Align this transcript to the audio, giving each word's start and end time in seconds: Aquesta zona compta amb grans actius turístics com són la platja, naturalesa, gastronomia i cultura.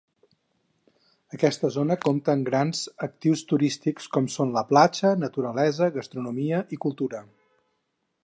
Aquesta 1.37 1.69
zona 1.75 1.97
compta 2.05 2.33
amb 2.37 2.47
grans 2.47 2.81
actius 3.07 3.43
turístics 3.51 4.09
com 4.17 4.31
són 4.37 4.55
la 4.57 4.65
platja, 4.71 5.13
naturalesa, 5.25 5.91
gastronomia 5.99 6.63
i 6.77 6.81
cultura. 6.87 7.21